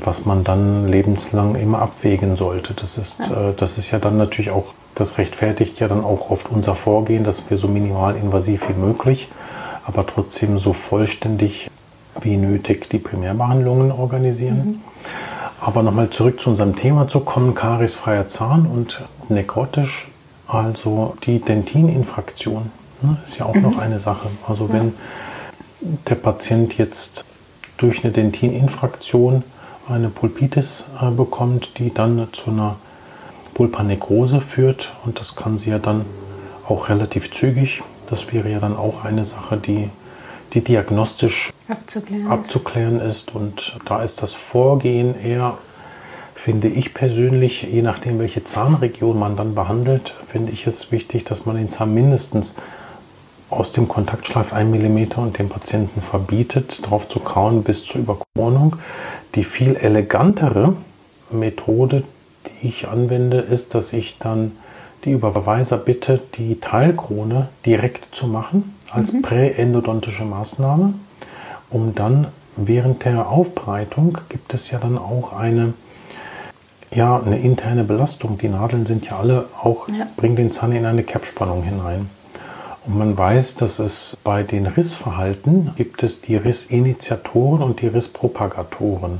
Was 0.00 0.26
man 0.26 0.44
dann 0.44 0.88
lebenslang 0.88 1.54
immer 1.54 1.80
abwägen 1.80 2.36
sollte. 2.36 2.74
Das 2.74 2.98
ist, 2.98 3.18
ja. 3.20 3.50
äh, 3.50 3.54
das 3.56 3.78
ist 3.78 3.90
ja 3.90 3.98
dann 3.98 4.16
natürlich 4.16 4.50
auch, 4.50 4.74
das 4.94 5.18
rechtfertigt 5.18 5.80
ja 5.80 5.88
dann 5.88 6.04
auch 6.04 6.30
oft 6.30 6.50
unser 6.50 6.74
Vorgehen, 6.74 7.24
dass 7.24 7.50
wir 7.50 7.58
so 7.58 7.68
minimalinvasiv 7.68 8.68
wie 8.68 8.78
möglich, 8.78 9.28
aber 9.86 10.06
trotzdem 10.06 10.58
so 10.58 10.72
vollständig 10.72 11.70
wie 12.20 12.36
nötig 12.36 12.88
die 12.88 12.98
Primärbehandlungen 12.98 13.92
organisieren. 13.92 14.56
Mhm. 14.56 14.80
Aber 15.60 15.82
nochmal 15.82 16.10
zurück 16.10 16.40
zu 16.40 16.50
unserem 16.50 16.76
Thema 16.76 17.08
zu 17.08 17.20
kommen, 17.20 17.54
kariesfreier 17.54 18.26
Zahn 18.26 18.66
und 18.66 19.02
nekrotisch, 19.28 20.08
also 20.46 21.16
die 21.24 21.40
Dentininfraktion, 21.40 22.70
ne, 23.02 23.16
ist 23.26 23.38
ja 23.38 23.46
auch 23.46 23.54
mhm. 23.54 23.62
noch 23.62 23.78
eine 23.78 24.00
Sache. 24.00 24.28
Also 24.46 24.66
ja. 24.66 24.74
wenn 24.74 24.94
der 26.08 26.14
Patient 26.14 26.76
jetzt 26.78 27.24
durch 27.76 28.04
eine 28.04 28.12
Dentininfraktion 28.12 29.42
eine 29.88 30.08
Pulpitis 30.08 30.84
äh, 31.00 31.10
bekommt, 31.10 31.78
die 31.78 31.92
dann 31.92 32.28
zu 32.32 32.50
einer 32.50 32.76
Pulpanekrose 33.54 34.40
führt 34.40 34.92
und 35.04 35.18
das 35.20 35.36
kann 35.36 35.58
sie 35.58 35.70
ja 35.70 35.78
dann 35.78 36.04
auch 36.68 36.88
relativ 36.88 37.32
zügig. 37.32 37.82
Das 38.10 38.32
wäre 38.32 38.50
ja 38.50 38.60
dann 38.60 38.76
auch 38.76 39.04
eine 39.04 39.24
Sache, 39.24 39.56
die 39.56 39.90
die 40.52 40.62
diagnostisch 40.62 41.52
abzuklären, 41.68 42.28
abzuklären 42.28 43.00
ist. 43.00 43.34
Und 43.34 43.78
da 43.84 44.02
ist 44.02 44.22
das 44.22 44.34
Vorgehen 44.34 45.14
eher, 45.20 45.58
finde 46.34 46.68
ich 46.68 46.94
persönlich, 46.94 47.62
je 47.62 47.82
nachdem, 47.82 48.18
welche 48.18 48.44
Zahnregion 48.44 49.18
man 49.18 49.36
dann 49.36 49.54
behandelt, 49.54 50.14
finde 50.28 50.52
ich 50.52 50.66
es 50.66 50.92
wichtig, 50.92 51.24
dass 51.24 51.46
man 51.46 51.56
den 51.56 51.68
Zahn 51.68 51.94
mindestens 51.94 52.54
aus 53.48 53.72
dem 53.72 53.86
Kontaktschleif 53.86 54.52
1 54.52 54.70
mm 54.70 55.18
und 55.20 55.38
dem 55.38 55.48
Patienten 55.48 56.02
verbietet, 56.02 56.80
darauf 56.84 57.08
zu 57.08 57.20
kauen 57.20 57.62
bis 57.62 57.84
zur 57.84 58.00
Überkronung. 58.00 58.76
Die 59.36 59.44
viel 59.44 59.76
elegantere 59.76 60.74
Methode, 61.30 62.02
die 62.46 62.68
ich 62.68 62.88
anwende, 62.88 63.38
ist, 63.38 63.74
dass 63.74 63.92
ich 63.92 64.18
dann 64.18 64.52
die 65.04 65.12
Überweiser 65.12 65.76
bitte, 65.76 66.20
die 66.36 66.58
Teilkrone 66.58 67.48
direkt 67.64 68.14
zu 68.14 68.26
machen 68.26 68.74
als 68.90 69.12
mhm. 69.12 69.22
präendodontische 69.22 70.24
Maßnahme, 70.24 70.94
um 71.70 71.94
dann 71.94 72.28
während 72.56 73.04
der 73.04 73.28
Aufbreitung 73.28 74.18
gibt 74.30 74.54
es 74.54 74.70
ja 74.70 74.78
dann 74.78 74.96
auch 74.96 75.34
eine, 75.34 75.74
ja, 76.90 77.20
eine 77.20 77.38
interne 77.38 77.84
Belastung. 77.84 78.38
Die 78.38 78.48
Nadeln 78.48 78.86
sind 78.86 79.04
ja 79.04 79.18
alle 79.18 79.44
auch, 79.62 79.86
ja. 79.88 80.06
bringen 80.16 80.36
den 80.36 80.50
Zahn 80.50 80.72
in 80.72 80.86
eine 80.86 81.02
Kerbspannung 81.02 81.62
hinein. 81.62 82.08
Und 82.86 82.98
man 82.98 83.18
weiß, 83.18 83.56
dass 83.56 83.80
es 83.80 84.16
bei 84.22 84.44
den 84.44 84.66
Rissverhalten 84.66 85.72
gibt 85.76 86.04
es 86.04 86.20
die 86.20 86.36
Rissinitiatoren 86.36 87.62
und 87.62 87.80
die 87.80 87.88
Risspropagatoren. 87.88 89.18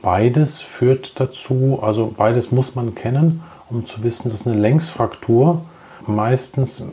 Beides 0.00 0.62
führt 0.62 1.20
dazu, 1.20 1.80
also 1.82 2.14
beides 2.16 2.52
muss 2.52 2.74
man 2.74 2.94
kennen, 2.94 3.42
um 3.68 3.86
zu 3.86 4.02
wissen, 4.02 4.30
dass 4.30 4.46
eine 4.46 4.58
Längsfraktur 4.58 5.62
meistens 6.06 6.84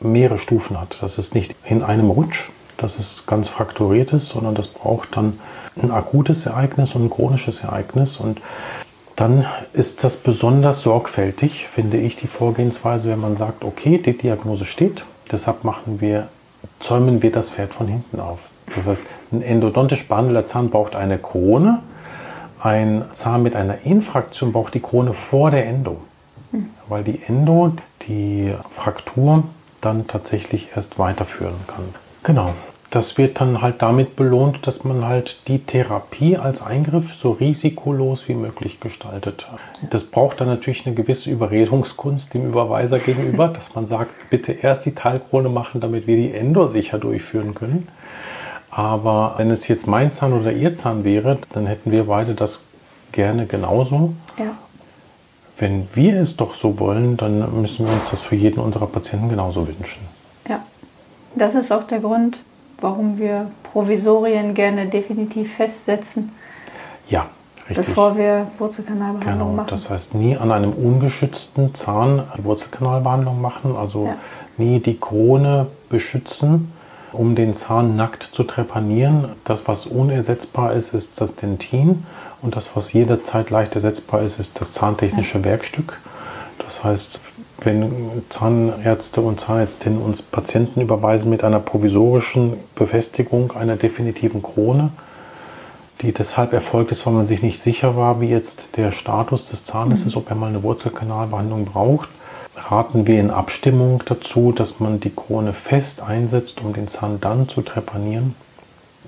mehrere 0.00 0.38
Stufen 0.38 0.80
hat. 0.80 0.98
Das 1.00 1.18
ist 1.18 1.34
nicht 1.34 1.54
in 1.64 1.82
einem 1.82 2.10
Rutsch, 2.10 2.48
dass 2.76 2.98
es 2.98 3.26
ganz 3.26 3.46
frakturiert 3.46 4.12
ist, 4.12 4.30
sondern 4.30 4.54
das 4.54 4.66
braucht 4.66 5.16
dann 5.16 5.38
ein 5.80 5.92
akutes 5.92 6.46
Ereignis 6.46 6.94
und 6.94 7.04
ein 7.04 7.10
chronisches 7.10 7.62
Ereignis. 7.62 8.16
Und 8.16 8.40
dann 9.14 9.46
ist 9.72 10.02
das 10.02 10.16
besonders 10.16 10.82
sorgfältig, 10.82 11.68
finde 11.68 11.98
ich, 11.98 12.16
die 12.16 12.26
Vorgehensweise, 12.26 13.10
wenn 13.10 13.20
man 13.20 13.36
sagt, 13.36 13.64
okay, 13.64 13.98
die 13.98 14.16
Diagnose 14.16 14.66
steht, 14.66 15.04
deshalb 15.30 15.64
machen 15.64 16.00
wir, 16.00 16.28
zäumen 16.80 17.22
wir 17.22 17.32
das 17.32 17.50
Pferd 17.50 17.74
von 17.74 17.86
hinten 17.86 18.20
auf. 18.20 18.48
Das 18.74 18.86
heißt, 18.86 19.02
ein 19.32 19.42
endodontisch 19.42 20.08
behandelter 20.08 20.46
Zahn 20.46 20.70
braucht 20.70 20.96
eine 20.96 21.18
Krone, 21.18 21.82
ein 22.62 23.04
Zahn 23.12 23.42
mit 23.42 23.54
einer 23.54 23.82
Infraktion 23.82 24.52
braucht 24.52 24.74
die 24.74 24.80
Krone 24.80 25.12
vor 25.12 25.50
der 25.50 25.66
Endo. 25.66 26.00
Hm. 26.50 26.70
Weil 26.88 27.04
die 27.04 27.20
Endo, 27.26 27.72
die 28.08 28.52
Fraktur, 28.70 29.44
dann 29.80 30.06
tatsächlich 30.06 30.70
erst 30.74 30.98
weiterführen 30.98 31.54
kann. 31.66 31.84
Genau. 32.22 32.54
Das 32.90 33.18
wird 33.18 33.40
dann 33.40 33.62
halt 33.62 33.82
damit 33.82 34.16
belohnt, 34.16 34.66
dass 34.66 34.84
man 34.84 35.04
halt 35.04 35.48
die 35.48 35.58
Therapie 35.58 36.36
als 36.36 36.62
Eingriff 36.62 37.14
so 37.14 37.32
risikolos 37.32 38.28
wie 38.28 38.34
möglich 38.34 38.80
gestaltet. 38.80 39.46
Das 39.90 40.04
braucht 40.04 40.40
dann 40.40 40.48
natürlich 40.48 40.86
eine 40.86 40.94
gewisse 40.94 41.30
Überredungskunst 41.30 42.34
dem 42.34 42.46
Überweiser 42.46 42.98
gegenüber, 42.98 43.48
dass 43.54 43.74
man 43.74 43.86
sagt, 43.86 44.30
bitte 44.30 44.52
erst 44.52 44.86
die 44.86 44.94
Teilkrone 44.94 45.48
machen, 45.48 45.80
damit 45.80 46.06
wir 46.06 46.16
die 46.16 46.32
Endo 46.32 46.66
sicher 46.66 46.98
durchführen 46.98 47.54
können. 47.54 47.88
Aber 48.70 49.34
wenn 49.38 49.50
es 49.50 49.66
jetzt 49.68 49.86
mein 49.86 50.10
Zahn 50.10 50.32
oder 50.32 50.52
Ihr 50.52 50.74
Zahn 50.74 51.02
wäre, 51.02 51.38
dann 51.52 51.66
hätten 51.66 51.90
wir 51.90 52.04
beide 52.04 52.34
das 52.34 52.66
gerne 53.12 53.46
genauso. 53.46 54.14
Ja 54.38 54.56
wenn 55.58 55.88
wir 55.94 56.20
es 56.20 56.36
doch 56.36 56.54
so 56.54 56.78
wollen, 56.78 57.16
dann 57.16 57.60
müssen 57.60 57.86
wir 57.86 57.92
uns 57.92 58.10
das 58.10 58.20
für 58.20 58.36
jeden 58.36 58.60
unserer 58.60 58.86
Patienten 58.86 59.28
genauso 59.28 59.66
wünschen. 59.66 60.02
Ja, 60.48 60.62
das 61.34 61.54
ist 61.54 61.72
auch 61.72 61.84
der 61.84 62.00
Grund, 62.00 62.38
warum 62.80 63.18
wir 63.18 63.50
Provisorien 63.62 64.54
gerne 64.54 64.86
definitiv 64.86 65.54
festsetzen. 65.54 66.32
Ja, 67.08 67.26
richtig. 67.68 67.86
Bevor 67.86 68.16
wir 68.16 68.48
Wurzelkanalbehandlung 68.58 69.48
genau, 69.48 69.56
machen. 69.56 69.68
Das 69.70 69.90
heißt, 69.90 70.14
nie 70.14 70.36
an 70.36 70.50
einem 70.52 70.72
ungeschützten 70.72 71.74
Zahn 71.74 72.22
Wurzelkanalbehandlung 72.38 73.40
machen, 73.40 73.76
also 73.76 74.06
ja. 74.06 74.16
nie 74.56 74.80
die 74.80 74.98
Krone 74.98 75.68
beschützen, 75.88 76.72
um 77.12 77.34
den 77.34 77.54
Zahn 77.54 77.96
nackt 77.96 78.22
zu 78.22 78.44
trepanieren. 78.44 79.28
Das, 79.44 79.66
was 79.68 79.86
unersetzbar 79.86 80.72
ist, 80.72 80.92
ist 80.92 81.20
das 81.20 81.36
Dentin. 81.36 82.04
Und 82.42 82.56
das, 82.56 82.70
was 82.74 82.92
jederzeit 82.92 83.50
leicht 83.50 83.74
ersetzbar 83.74 84.22
ist, 84.22 84.38
ist 84.38 84.60
das 84.60 84.72
zahntechnische 84.72 85.42
Werkstück. 85.42 85.98
Das 86.58 86.84
heißt, 86.84 87.20
wenn 87.58 88.22
Zahnärzte 88.28 89.20
und 89.20 89.40
Zahnärztinnen 89.40 90.00
uns 90.00 90.22
Patienten 90.22 90.80
überweisen 90.80 91.30
mit 91.30 91.42
einer 91.42 91.60
provisorischen 91.60 92.54
Befestigung 92.74 93.52
einer 93.52 93.76
definitiven 93.76 94.42
Krone, 94.42 94.90
die 96.02 96.12
deshalb 96.12 96.52
erfolgt 96.52 96.92
ist, 96.92 97.06
weil 97.06 97.14
man 97.14 97.26
sich 97.26 97.42
nicht 97.42 97.60
sicher 97.60 97.96
war, 97.96 98.20
wie 98.20 98.28
jetzt 98.28 98.76
der 98.76 98.92
Status 98.92 99.48
des 99.48 99.64
Zahnes 99.64 100.02
mhm. 100.02 100.08
ist, 100.08 100.16
ob 100.16 100.28
er 100.28 100.36
mal 100.36 100.48
eine 100.48 100.62
Wurzelkanalbehandlung 100.62 101.64
braucht, 101.64 102.10
raten 102.56 103.06
wir 103.06 103.20
in 103.20 103.30
Abstimmung 103.30 104.02
dazu, 104.04 104.52
dass 104.52 104.80
man 104.80 105.00
die 105.00 105.14
Krone 105.14 105.52
fest 105.52 106.02
einsetzt, 106.02 106.60
um 106.62 106.72
den 106.74 106.88
Zahn 106.88 107.20
dann 107.20 107.48
zu 107.48 107.62
trepanieren. 107.62 108.34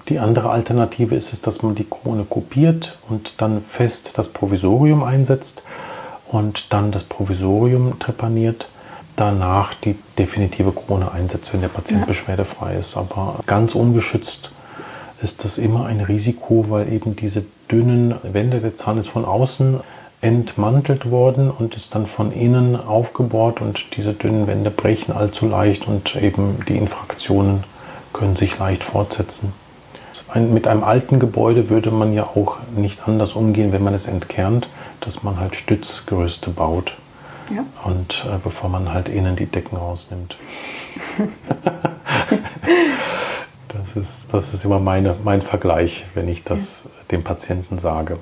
Die 0.09 0.19
andere 0.19 0.51
Alternative 0.51 1.15
ist 1.15 1.35
es, 1.35 1.43
dass 1.43 1.63
man 1.63 1.75
die 1.75 1.85
Krone 1.85 2.25
kopiert 2.25 2.97
und 3.11 3.43
dann 3.43 3.61
fest 3.61 4.17
das 4.17 4.31
Provisorium 4.31 5.03
einsetzt 5.03 5.63
und 6.31 6.73
dann 6.73 6.93
das 6.93 7.05
Provisorium 7.05 7.99
trepaniert, 7.99 8.69
danach 9.17 9.75
die 9.75 9.97
definitive 10.19 10.73
Krone 10.73 11.11
einsetzt, 11.11 11.53
wenn 11.53 11.61
der 11.61 11.69
Patient 11.69 12.01
ja. 12.01 12.07
beschwerdefrei 12.07 12.77
ist. 12.77 12.97
Aber 12.97 13.41
ganz 13.47 13.75
ungeschützt 13.75 14.51
ist 15.23 15.45
das 15.45 15.59
immer 15.59 15.87
ein 15.87 16.01
Risiko, 16.01 16.67
weil 16.69 16.93
eben 16.93 17.17
diese 17.17 17.45
dünnen 17.71 18.15
Wände, 18.23 18.61
der 18.61 18.77
Zahn 18.77 18.99
ist 18.99 19.09
von 19.09 19.25
außen 19.25 19.81
entmantelt 20.21 21.11
worden 21.11 21.51
und 21.51 21.77
ist 21.77 21.95
dann 21.95 22.07
von 22.07 22.33
innen 22.33 22.77
aufgebohrt 22.77 23.61
und 23.61 23.97
diese 23.97 24.15
dünnen 24.15 24.47
Wände 24.47 24.71
brechen 24.71 25.13
allzu 25.13 25.47
leicht 25.47 25.87
und 25.87 26.17
eben 26.17 26.59
die 26.69 26.77
Infraktionen 26.77 27.63
können 28.13 28.35
sich 28.35 28.59
leicht 28.59 28.83
fortsetzen. 28.83 29.53
Ein, 30.29 30.53
mit 30.53 30.67
einem 30.67 30.83
alten 30.83 31.21
Gebäude 31.21 31.71
würde 31.71 31.91
man 31.91 32.13
ja 32.13 32.25
auch 32.25 32.57
nicht 32.75 33.07
anders 33.07 33.35
umgehen, 33.35 33.73
wenn 33.73 33.85
man 33.85 33.95
es 33.95 34.09
entkernt, 34.09 34.69
dass 35.01 35.23
man 35.23 35.39
halt 35.39 35.57
Stützgerüste 35.57 36.51
baut. 36.51 36.95
Ja. 37.55 37.65
Und 37.85 38.25
äh, 38.27 38.39
bevor 38.43 38.69
man 38.69 38.93
halt 38.93 39.09
innen 39.09 39.37
die 39.37 39.47
Decken 39.47 39.79
rausnimmt. 39.79 40.37
das, 43.69 43.97
ist, 43.97 44.29
das 44.33 44.53
ist 44.55 44.65
immer 44.65 44.79
meine, 44.79 45.17
mein 45.25 45.43
Vergleich, 45.43 46.05
wenn 46.15 46.29
ich 46.29 46.45
das 46.45 46.85
ja. 46.85 46.91
dem 47.11 47.25
Patienten 47.25 47.79
sage. 47.79 48.19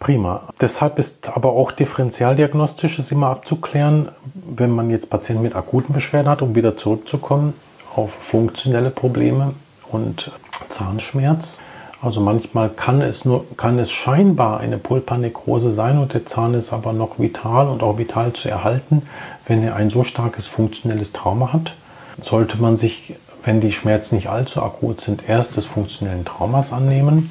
Prima. 0.00 0.48
Deshalb 0.60 0.98
ist 0.98 1.28
aber 1.28 1.52
auch 1.52 1.72
differentialdiagnostisch 1.72 2.98
immer 3.12 3.28
abzuklären, 3.28 4.08
wenn 4.34 4.70
man 4.70 4.88
jetzt 4.90 5.10
Patienten 5.10 5.42
mit 5.42 5.54
akuten 5.54 5.94
Beschwerden 5.94 6.28
hat, 6.28 6.40
um 6.40 6.54
wieder 6.54 6.76
zurückzukommen 6.76 7.52
auf 7.94 8.10
funktionelle 8.12 8.90
Probleme 8.90 9.52
und 9.90 10.32
Zahnschmerz. 10.70 11.60
Also 12.02 12.20
manchmal 12.22 12.70
kann 12.70 13.02
es 13.02 13.26
nur, 13.26 13.44
kann 13.58 13.78
es 13.78 13.90
scheinbar 13.90 14.60
eine 14.60 14.78
Pulpernekrose 14.78 15.72
sein 15.72 15.98
und 15.98 16.14
der 16.14 16.24
Zahn 16.24 16.54
ist 16.54 16.72
aber 16.72 16.94
noch 16.94 17.18
vital 17.18 17.68
und 17.68 17.82
auch 17.82 17.98
vital 17.98 18.32
zu 18.32 18.48
erhalten, 18.48 19.02
wenn 19.46 19.62
er 19.62 19.76
ein 19.76 19.90
so 19.90 20.02
starkes 20.02 20.46
funktionelles 20.46 21.12
Trauma 21.12 21.52
hat. 21.52 21.74
Sollte 22.22 22.56
man 22.56 22.78
sich, 22.78 23.16
wenn 23.44 23.60
die 23.60 23.72
Schmerzen 23.72 24.14
nicht 24.14 24.28
allzu 24.28 24.62
akut 24.62 25.02
sind, 25.02 25.28
erst 25.28 25.58
des 25.58 25.66
funktionellen 25.66 26.24
Traumas 26.24 26.72
annehmen 26.72 27.28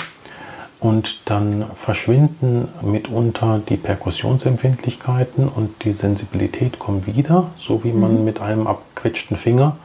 und 0.80 1.22
dann 1.26 1.66
verschwinden 1.76 2.68
mitunter 2.84 3.62
die 3.68 3.78
Perkussionsempfindlichkeiten 3.78 5.48
und 5.48 5.84
die 5.84 5.94
Sensibilität 5.94 6.78
kommt 6.78 7.08
wieder, 7.08 7.48
so 7.58 7.84
wie 7.84 7.92
man 7.92 8.20
mhm. 8.20 8.24
mit 8.24 8.40
einem 8.40 8.68
abquetschten 8.68 9.36
Finger, 9.36 9.78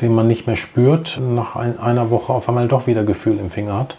den 0.00 0.12
man 0.12 0.26
nicht 0.26 0.48
mehr 0.48 0.56
spürt, 0.56 1.20
nach 1.20 1.54
einer 1.54 2.10
Woche 2.10 2.32
auf 2.32 2.48
einmal 2.48 2.66
doch 2.66 2.88
wieder 2.88 3.04
Gefühl 3.04 3.38
im 3.38 3.50
Finger 3.50 3.78
hat. 3.78 3.96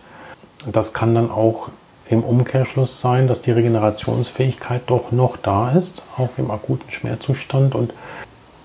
Das 0.66 0.94
kann 0.94 1.16
dann 1.16 1.32
auch 1.32 1.70
im 2.10 2.24
Umkehrschluss 2.24 3.00
sein, 3.00 3.28
dass 3.28 3.42
die 3.42 3.52
Regenerationsfähigkeit 3.52 4.82
doch 4.88 5.12
noch 5.12 5.38
da 5.38 5.72
ist, 5.72 6.02
auch 6.18 6.30
im 6.38 6.52
akuten 6.52 6.92
Schmerzzustand. 6.92 7.76
Und 7.76 7.94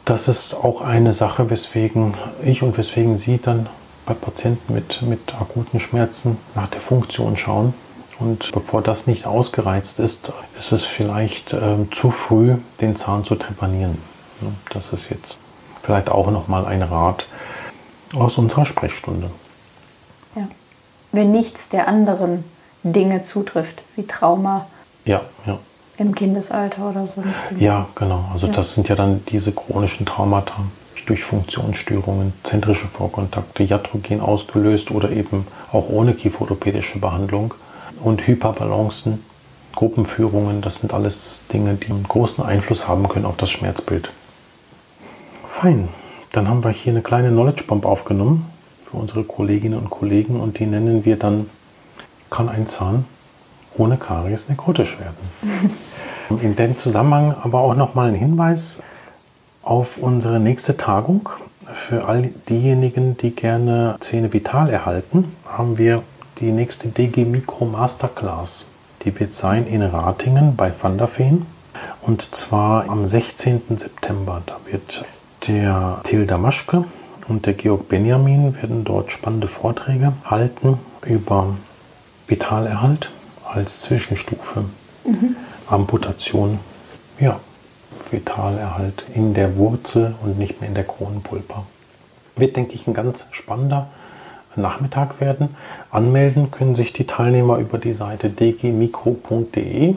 das 0.05 0.29
ist 0.29 0.55
auch 0.55 0.81
eine 0.81 1.13
Sache, 1.13 1.51
weswegen 1.51 2.15
ich 2.43 2.63
und 2.63 2.77
weswegen 2.79 3.17
Sie 3.17 3.39
dann 3.39 3.69
bei 4.07 4.15
Patienten 4.15 4.75
mit, 4.75 5.03
mit 5.03 5.35
akuten 5.35 5.81
Schmerzen 5.81 6.39
nach 6.55 6.69
der 6.69 6.81
Funktion 6.81 7.37
schauen. 7.37 7.75
Und 8.19 8.51
bevor 8.53 8.81
das 8.81 9.07
nicht 9.07 9.27
ausgereizt 9.27 9.99
ist, 9.99 10.33
ist 10.59 10.73
es 10.73 10.85
vielleicht 10.85 11.53
äh, 11.53 11.77
zu 11.91 12.11
früh, 12.11 12.57
den 12.81 12.97
Zahn 12.97 13.25
zu 13.25 13.35
trepanieren. 13.35 13.99
Das 14.71 14.93
ist 14.93 15.11
jetzt 15.11 15.39
vielleicht 15.83 16.09
auch 16.09 16.31
nochmal 16.31 16.65
ein 16.65 16.83
Rat 16.83 17.27
aus 18.15 18.39
unserer 18.39 18.67
Sprechstunde 18.67 19.31
wenn 21.15 21.33
nichts 21.33 21.69
der 21.69 21.89
anderen 21.89 22.45
Dinge 22.83 23.23
zutrifft, 23.23 23.83
wie 23.97 24.07
Trauma 24.07 24.67
ja, 25.05 25.23
ja. 25.47 25.59
im 25.97 26.15
Kindesalter 26.15 26.91
oder 26.91 27.07
sonst. 27.07 27.59
Ja, 27.59 27.89
genau. 27.95 28.25
Also 28.33 28.47
ja. 28.47 28.53
das 28.53 28.75
sind 28.75 28.89
ja 28.89 28.95
dann 28.95 29.25
diese 29.27 29.53
chronischen 29.53 30.07
Traumata 30.07 30.63
durch 31.07 31.23
Funktionsstörungen, 31.23 32.33
zentrische 32.45 32.87
Vorkontakte, 32.87 33.63
iatrogen 33.63 34.21
ausgelöst 34.21 34.91
oder 34.91 35.11
eben 35.11 35.47
auch 35.71 35.89
ohne 35.91 36.15
kieferorthopädische 36.15 36.99
Behandlung 36.99 37.53
und 38.03 38.27
Hyperbalancen, 38.27 39.23
Gruppenführungen, 39.75 40.63
das 40.63 40.77
sind 40.77 40.95
alles 40.95 41.43
Dinge, 41.53 41.75
die 41.75 41.91
einen 41.91 42.05
großen 42.05 42.45
Einfluss 42.45 42.89
haben 42.89 43.07
können 43.09 43.27
auf 43.27 43.37
das 43.37 43.51
Schmerzbild. 43.51 44.09
Fein, 45.47 45.89
dann 46.33 46.49
haben 46.49 46.65
wir 46.65 46.71
hier 46.71 46.93
eine 46.93 47.03
kleine 47.03 47.29
Knowledge 47.29 47.65
Bomb 47.65 47.85
aufgenommen 47.85 48.47
für 48.95 49.01
unsere 49.01 49.25
Kolleginnen 49.25 49.79
und 49.79 49.91
Kollegen 49.91 50.41
und 50.41 50.59
die 50.59 50.67
nennen 50.67 51.05
wir 51.05 51.17
dann, 51.17 51.51
kann 52.31 52.49
ein 52.49 52.69
Zahn 52.69 53.05
ohne 53.77 53.97
Karies 53.97 54.49
nekrotisch 54.49 54.99
werden. 54.99 55.71
In 56.43 56.55
dem 56.55 56.79
Zusammenhang 56.79 57.35
aber 57.43 57.61
auch 57.61 57.75
nochmal 57.75 58.09
ein 58.09 58.15
Hinweis 58.15 58.81
auf 59.63 59.99
unsere 59.99 60.39
nächste 60.39 60.77
Tagung. 60.77 61.29
Für 61.73 62.07
all 62.07 62.31
diejenigen, 62.49 63.17
die 63.17 63.33
gerne 63.33 63.97
Zähne 64.01 64.33
vital 64.33 64.69
erhalten, 64.69 65.35
haben 65.47 65.77
wir 65.77 66.03
die 66.39 66.53
nächste 66.53 66.89
DG 66.89 67.25
Micro 67.25 67.65
Masterclass. 67.65 68.71
Die 69.05 69.19
wird 69.19 69.35
sein 69.35 69.67
in 69.67 69.83
Ratingen 69.83 70.57
bei 70.57 70.73
Van 70.81 70.99
der 70.99 71.09
Feen. 71.09 71.47
Und 72.01 72.35
zwar 72.35 72.89
am 72.89 73.07
16. 73.07 73.63
September. 73.77 74.43
Da 74.47 74.57
wird 74.71 75.05
der 75.47 76.01
Tilda 76.05 76.39
Maschke, 76.39 76.85
und 77.29 77.47
der 77.47 77.55
Georg 77.55 77.89
Benjamin 77.89 78.55
werden 78.57 78.85
dort 78.85 79.11
spannende 79.11 79.49
Vorträge 79.49 80.13
halten 80.25 80.79
über 81.05 81.57
Vitalerhalt 82.27 83.11
als 83.45 83.81
Zwischenstufe, 83.83 84.65
mhm. 85.05 85.37
Amputation, 85.67 86.59
ja, 87.21 87.41
Vitalerhalt 88.11 89.05
in 89.15 89.35
der 89.35 89.57
Wurzel 89.57 90.15
und 90.23 90.39
nicht 90.39 90.61
mehr 90.61 90.69
in 90.69 90.75
der 90.75 90.85
Kronenpulpa. 90.85 91.65
Wird, 92.37 92.57
denke 92.57 92.75
ich, 92.75 92.87
ein 92.87 92.95
ganz 92.95 93.27
spannender 93.31 93.89
Nachmittag 94.57 95.21
werden. 95.21 95.57
Anmelden 95.91 96.51
können 96.51 96.75
sich 96.75 96.93
die 96.93 97.07
Teilnehmer 97.07 97.59
über 97.59 97.79
die 97.79 97.93
Seite 97.93 98.31
dgmikro.de 98.31 99.95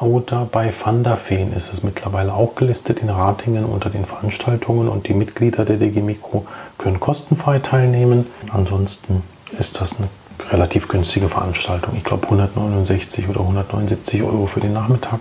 oder 0.00 0.48
bei 0.50 0.72
Van 0.72 1.04
der 1.04 1.16
Feen 1.16 1.52
ist 1.52 1.72
es 1.72 1.82
mittlerweile 1.82 2.32
auch 2.32 2.54
gelistet 2.54 3.00
in 3.00 3.10
Ratingen 3.10 3.66
unter 3.66 3.90
den 3.90 4.06
Veranstaltungen 4.06 4.88
und 4.88 5.08
die 5.08 5.14
Mitglieder 5.14 5.64
der 5.64 5.76
DG 5.76 6.00
Mikro 6.00 6.46
können 6.78 6.98
kostenfrei 6.98 7.58
teilnehmen. 7.58 8.26
Ansonsten 8.50 9.22
ist 9.58 9.80
das 9.80 9.96
eine 9.98 10.08
relativ 10.50 10.88
günstige 10.88 11.28
Veranstaltung. 11.28 11.94
Ich 11.96 12.04
glaube 12.04 12.24
169 12.24 13.28
oder 13.28 13.40
179 13.40 14.22
Euro 14.22 14.46
für 14.46 14.60
den 14.60 14.72
Nachmittag. 14.72 15.20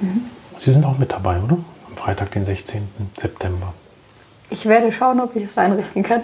Mhm. 0.00 0.22
Sie 0.58 0.70
sind 0.70 0.84
auch 0.84 0.98
mit 0.98 1.12
dabei, 1.12 1.38
oder? 1.38 1.56
Am 1.88 1.96
Freitag, 1.96 2.30
den 2.32 2.44
16. 2.44 2.86
September. 3.18 3.72
Ich 4.50 4.66
werde 4.66 4.92
schauen, 4.92 5.20
ob 5.20 5.34
ich 5.34 5.44
es 5.44 5.56
einrichten 5.56 6.02
kann. 6.02 6.22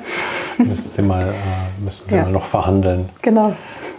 müssen 0.58 0.88
Sie 0.88 1.00
mal, 1.00 1.28
äh, 1.28 1.82
müssen 1.82 2.08
Sie 2.08 2.16
ja. 2.16 2.24
mal 2.24 2.32
noch 2.32 2.44
verhandeln. 2.44 3.08
Genau. 3.22 3.54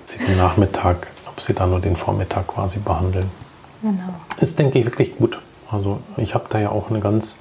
Sie 0.06 0.24
den 0.24 0.38
Nachmittag, 0.38 1.08
ob 1.28 1.42
Sie 1.42 1.54
dann 1.54 1.72
nur 1.72 1.80
den 1.80 1.96
Vormittag 1.96 2.46
quasi 2.48 2.78
behandeln. 2.80 3.32
Genau. 3.82 4.14
Ist, 4.40 4.60
denke 4.60 4.80
ich, 4.80 4.86
wirklich 4.86 5.18
gut. 5.18 5.40
Also 5.70 6.00
ich 6.18 6.34
habe 6.34 6.46
da 6.50 6.60
ja 6.60 6.70
auch 6.70 6.90
eine 6.90 7.00
ganz 7.00 7.36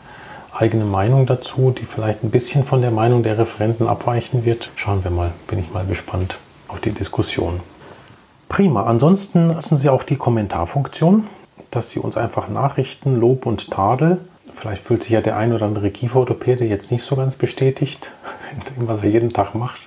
eigene 0.52 0.84
Meinung 0.84 1.26
dazu, 1.26 1.70
die 1.70 1.84
vielleicht 1.84 2.24
ein 2.24 2.30
bisschen 2.30 2.64
von 2.64 2.80
der 2.80 2.90
Meinung 2.90 3.22
der 3.22 3.38
Referenten 3.38 3.88
abweichen 3.88 4.44
wird. 4.44 4.70
Schauen 4.76 5.04
wir 5.04 5.10
mal, 5.10 5.32
bin 5.46 5.58
ich 5.58 5.72
mal 5.72 5.84
gespannt 5.84 6.36
auf 6.68 6.80
die 6.80 6.92
Diskussion. 6.92 7.60
Prima. 8.48 8.84
Ansonsten 8.84 9.48
nutzen 9.48 9.76
Sie 9.76 9.88
auch 9.88 10.02
die 10.02 10.16
Kommentarfunktion, 10.16 11.26
dass 11.70 11.90
Sie 11.90 11.98
uns 11.98 12.16
einfach 12.16 12.48
Nachrichten, 12.48 13.16
Lob 13.16 13.46
und 13.46 13.70
Tadel. 13.70 14.18
Vielleicht 14.54 14.82
fühlt 14.82 15.02
sich 15.02 15.12
ja 15.12 15.20
der 15.20 15.36
ein 15.36 15.52
oder 15.52 15.66
andere 15.66 15.90
Kieferorthopäde 15.90 16.64
jetzt 16.64 16.90
nicht 16.90 17.04
so 17.04 17.16
ganz 17.16 17.36
bestätigt 17.36 18.10
was 18.76 19.02
er 19.02 19.10
jeden 19.10 19.30
Tag 19.32 19.54
macht. 19.54 19.80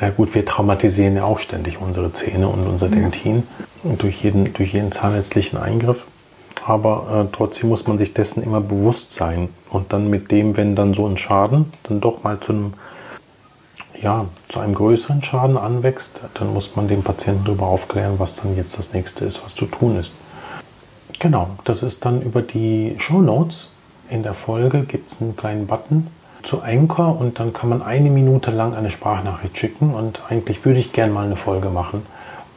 Na 0.00 0.10
gut, 0.10 0.34
wir 0.34 0.44
traumatisieren 0.44 1.16
ja 1.16 1.24
auch 1.24 1.38
ständig 1.38 1.80
unsere 1.80 2.12
Zähne 2.12 2.48
und 2.48 2.66
unser 2.66 2.88
Dentin 2.88 3.44
durch 3.82 4.22
jeden, 4.22 4.52
durch 4.52 4.74
jeden 4.74 4.92
zahnärztlichen 4.92 5.58
Eingriff. 5.58 6.06
Aber 6.66 7.26
äh, 7.26 7.34
trotzdem 7.34 7.70
muss 7.70 7.86
man 7.86 7.96
sich 7.96 8.12
dessen 8.12 8.42
immer 8.42 8.60
bewusst 8.60 9.14
sein. 9.14 9.48
Und 9.70 9.92
dann 9.92 10.10
mit 10.10 10.30
dem, 10.30 10.56
wenn 10.56 10.76
dann 10.76 10.94
so 10.94 11.06
ein 11.06 11.16
Schaden 11.16 11.72
dann 11.84 12.00
doch 12.00 12.22
mal 12.22 12.38
zu 12.40 12.52
einem, 12.52 12.74
ja, 14.00 14.26
zu 14.48 14.60
einem 14.60 14.74
größeren 14.74 15.22
Schaden 15.22 15.56
anwächst, 15.56 16.20
dann 16.34 16.52
muss 16.52 16.76
man 16.76 16.88
den 16.88 17.02
Patienten 17.02 17.44
darüber 17.44 17.66
aufklären, 17.66 18.18
was 18.18 18.36
dann 18.36 18.56
jetzt 18.56 18.78
das 18.78 18.92
nächste 18.92 19.24
ist, 19.24 19.42
was 19.44 19.54
zu 19.54 19.66
tun 19.66 19.98
ist. 19.98 20.12
Genau, 21.18 21.50
das 21.64 21.82
ist 21.82 22.04
dann 22.04 22.22
über 22.22 22.42
die 22.42 22.96
Show 22.98 23.20
Notes. 23.20 23.70
In 24.08 24.22
der 24.22 24.34
Folge 24.34 24.82
gibt 24.82 25.10
es 25.10 25.20
einen 25.20 25.36
kleinen 25.36 25.66
Button, 25.66 26.08
zu 26.42 26.62
Anchor 26.62 27.18
und 27.20 27.38
dann 27.38 27.52
kann 27.52 27.68
man 27.68 27.82
eine 27.82 28.10
Minute 28.10 28.50
lang 28.50 28.74
eine 28.74 28.90
Sprachnachricht 28.90 29.58
schicken 29.58 29.94
und 29.94 30.22
eigentlich 30.28 30.64
würde 30.64 30.80
ich 30.80 30.92
gerne 30.92 31.12
mal 31.12 31.26
eine 31.26 31.36
Folge 31.36 31.70
machen, 31.70 32.06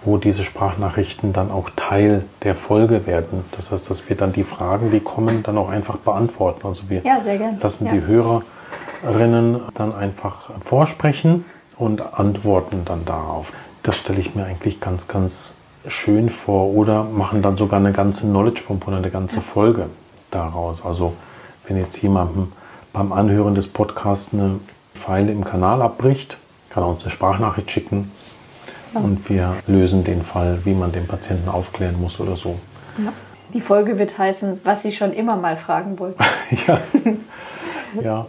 wo 0.06 0.18
diese 0.18 0.44
Sprachnachrichten 0.44 1.34
dann 1.34 1.52
auch 1.52 1.70
Teil 1.76 2.26
der 2.44 2.56
Folge 2.56 3.06
werden. 3.08 3.46
Das 3.52 3.72
heißt, 3.72 3.90
dass 3.90 4.10
wir 4.10 4.16
dann 4.16 4.34
die 4.34 4.44
Fragen, 4.44 4.92
die 4.92 5.00
kommen, 5.00 5.44
dann 5.44 5.58
auch 5.58 5.70
einfach 5.70 5.98
beantworten. 5.98 6.68
Also 6.68 6.90
wir 6.90 7.02
ja, 7.04 7.18
lassen 7.62 7.86
ja. 7.88 7.94
die 7.94 8.02
Hörerinnen 8.06 9.62
dann 9.76 9.96
einfach 9.96 10.50
vorsprechen 10.62 11.46
und 11.78 12.02
antworten 12.20 12.84
dann 12.86 13.06
darauf. 13.06 13.54
Das 13.82 13.98
stelle 13.98 14.20
ich 14.20 14.36
mir 14.36 14.46
eigentlich 14.46 14.80
ganz, 14.80 15.08
ganz 15.08 15.56
schön 15.88 16.30
vor 16.30 16.68
oder 16.74 17.04
machen 17.04 17.42
dann 17.42 17.58
sogar 17.58 17.80
eine 17.80 17.92
ganze 17.92 18.26
Knowledge 18.26 18.64
Bomb 18.68 18.88
oder 18.88 18.98
eine 18.98 19.10
ganze 19.10 19.42
Folge 19.42 19.88
daraus. 20.32 20.86
Also 20.86 21.14
wenn 21.68 21.78
jetzt 21.78 22.02
jemandem 22.02 22.52
beim 22.94 23.12
Anhören 23.12 23.56
des 23.56 23.68
Podcasts 23.68 24.34
eine 24.34 24.60
Pfeile 24.94 25.32
im 25.32 25.44
Kanal 25.44 25.82
abbricht, 25.82 26.38
kann 26.70 26.84
er 26.84 26.90
uns 26.90 27.04
eine 27.04 27.12
Sprachnachricht 27.12 27.72
schicken 27.72 28.12
ja. 28.94 29.02
und 29.02 29.28
wir 29.30 29.56
lösen 29.68 30.04
den 30.04 30.22
Fall, 30.22 30.60
wie 30.64 30.74
man 30.74 30.92
den 30.92 31.08
Patienten 31.08 31.50
aufklären 31.50 32.00
muss 32.00 32.20
oder 32.20 32.38
so. 32.38 32.60
Ja. 33.04 33.12
Die 33.54 33.62
Folge 33.62 34.00
wird 34.00 34.18
heißen, 34.18 34.62
was 34.64 34.82
Sie 34.82 34.92
schon 34.92 35.14
immer 35.14 35.36
mal 35.36 35.58
fragen 35.58 36.00
wollten. 36.00 36.24
ja. 36.68 36.80
ja, 38.02 38.26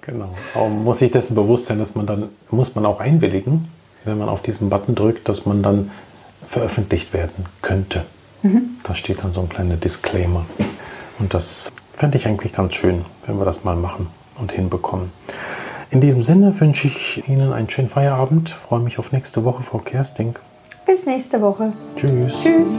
genau. 0.00 0.34
Aber 0.54 0.68
man 0.68 0.82
muss 0.82 0.98
sich 0.98 1.10
dessen 1.10 1.34
bewusst 1.36 1.66
sein, 1.66 1.78
dass 1.78 1.94
man 1.94 2.06
dann, 2.06 2.30
muss 2.50 2.74
man 2.74 2.84
auch 2.86 2.98
einwilligen, 2.98 3.68
wenn 4.04 4.18
man 4.18 4.28
auf 4.28 4.42
diesen 4.42 4.68
Button 4.68 4.96
drückt, 4.96 5.28
dass 5.28 5.46
man 5.46 5.62
dann 5.62 5.92
veröffentlicht 6.48 7.12
werden 7.12 7.46
könnte. 7.62 8.04
Mhm. 8.42 8.70
Da 8.82 8.94
steht 8.94 9.22
dann 9.22 9.32
so 9.32 9.40
ein 9.40 9.48
kleiner 9.48 9.76
Disclaimer. 9.76 10.46
Und 11.20 11.32
das 11.32 11.70
Fände 12.00 12.16
ich 12.16 12.26
eigentlich 12.26 12.54
ganz 12.54 12.76
schön, 12.76 13.04
wenn 13.26 13.36
wir 13.36 13.44
das 13.44 13.62
mal 13.62 13.76
machen 13.76 14.06
und 14.38 14.52
hinbekommen. 14.52 15.12
In 15.90 16.00
diesem 16.00 16.22
Sinne 16.22 16.58
wünsche 16.58 16.86
ich 16.88 17.28
Ihnen 17.28 17.52
einen 17.52 17.68
schönen 17.68 17.90
Feierabend. 17.90 18.48
Freue 18.48 18.80
mich 18.80 18.98
auf 18.98 19.12
nächste 19.12 19.44
Woche, 19.44 19.62
Frau 19.62 19.76
Kersting. 19.76 20.34
Bis 20.86 21.04
nächste 21.04 21.42
Woche. 21.42 21.74
Tschüss. 21.96 22.40
Tschüss. 22.42 22.78